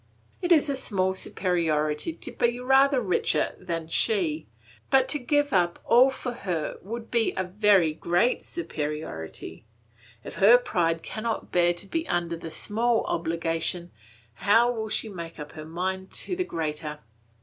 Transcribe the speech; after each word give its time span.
It 0.41 0.51
is 0.51 0.67
a 0.67 0.75
small 0.75 1.13
superiority 1.13 2.11
to 2.11 2.31
be 2.31 2.59
rather 2.59 2.99
richer 2.99 3.55
than 3.59 3.87
she, 3.87 4.47
but 4.89 5.07
to 5.09 5.19
give 5.19 5.53
up 5.53 5.77
all 5.85 6.09
for 6.09 6.31
her 6.31 6.79
would 6.81 7.11
be 7.11 7.35
a 7.37 7.43
very 7.43 7.93
great 7.93 8.43
superiority; 8.43 9.63
if 10.23 10.37
her 10.37 10.57
pride 10.57 11.03
cannot 11.03 11.51
bear 11.51 11.71
to 11.75 11.85
be 11.85 12.07
under 12.07 12.35
the 12.35 12.49
small 12.49 13.03
obligation, 13.03 13.91
how 14.33 14.71
will 14.71 14.89
she 14.89 15.07
make 15.07 15.37
up 15.37 15.51
her 15.51 15.65
mind 15.65 16.09
to 16.13 16.35
the 16.35 16.45
greater? 16.45 17.01